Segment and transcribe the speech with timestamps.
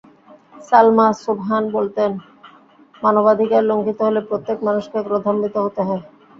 [0.67, 2.11] সালমা সোবহান বলতেন,
[2.95, 6.05] মানবাধিকার লঙ্ঘিত হলে প্রত্যেক মানুষকে ক্রোধান্বিত হতে হবে।